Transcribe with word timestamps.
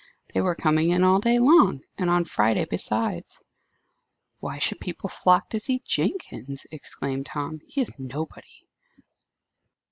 They 0.33 0.41
were 0.41 0.55
coming 0.55 0.89
in 0.89 1.03
all 1.03 1.19
day 1.19 1.37
long; 1.37 1.83
and 1.95 2.09
on 2.09 2.23
Friday 2.23 2.65
besides." 2.65 3.39
"Why 4.39 4.57
should 4.57 4.79
people 4.79 5.09
flock 5.09 5.49
to 5.51 5.59
see 5.59 5.83
Jenkins?" 5.85 6.65
exclaimed 6.71 7.27
Tom. 7.27 7.59
"He 7.67 7.81
is 7.81 7.99
nobody." 7.99 8.67